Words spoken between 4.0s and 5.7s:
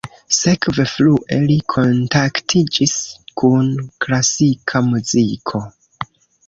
klasika muziko.